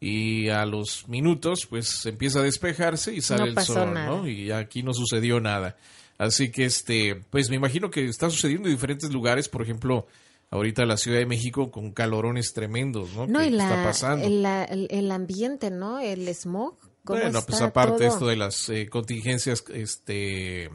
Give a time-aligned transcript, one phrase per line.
[0.00, 4.06] Y a los minutos, pues empieza a despejarse y sale No el sol, nada.
[4.08, 4.28] ¿no?
[4.28, 5.76] Y aquí no sucedió nada.
[6.18, 10.06] Así que este, pues me imagino que está sucediendo en diferentes lugares, por ejemplo,
[10.50, 13.26] ahorita la Ciudad de México con calorones tremendos, ¿no?
[13.26, 14.26] No, y la, está pasando.
[14.26, 15.98] el, la- el- el ambiente, ¿no?
[16.00, 16.76] El smog.
[17.04, 18.08] ¿cómo bueno, está pues aparte todo?
[18.08, 20.70] esto de las eh, contingencias, este,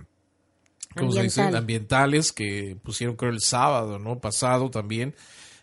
[0.95, 1.41] ¿cómo se dice?
[1.41, 1.61] Ambiental.
[1.61, 4.19] Ambientales que pusieron creo el sábado, ¿no?
[4.19, 5.15] Pasado también.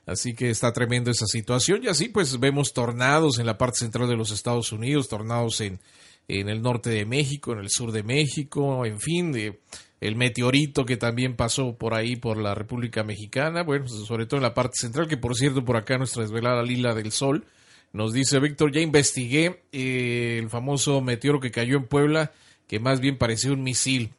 [0.06, 1.82] Así que está tremendo esa situación.
[1.82, 5.80] Y así pues vemos tornados en la parte central de los Estados Unidos, tornados en,
[6.28, 9.60] en el norte de México, en el sur de México, en fin, de,
[10.00, 14.42] el meteorito que también pasó por ahí, por la República Mexicana, bueno, sobre todo en
[14.42, 17.44] la parte central, que por cierto por acá nuestra desvelada Lila del Sol
[17.92, 22.32] nos dice Víctor, ya investigué eh, el famoso meteoro que cayó en Puebla,
[22.66, 24.12] que más bien parecía un misil.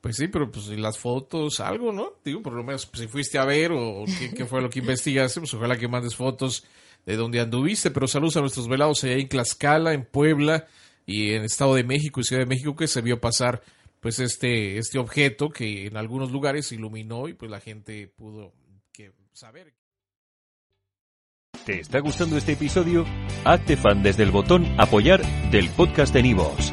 [0.00, 2.14] Pues sí, pero pues las fotos, algo, ¿no?
[2.24, 4.04] Digo, por lo menos pues, si fuiste a ver o
[4.34, 6.64] qué, fue lo que investigaste, pues ojalá que mandes fotos
[7.04, 7.90] de donde anduviste.
[7.90, 10.66] Pero saludos a nuestros velados allá en Tlaxcala, en Puebla
[11.04, 13.62] y en Estado de México y Ciudad de México que se vio pasar
[14.00, 18.54] pues este, este objeto que en algunos lugares iluminó y pues la gente pudo
[18.92, 19.74] que, saber.
[21.66, 23.04] ¿Te está gustando este episodio?
[23.44, 26.72] Hazte desde el botón Apoyar del podcast de Nivos.